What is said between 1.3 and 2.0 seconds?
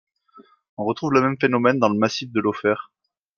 phénomène dans le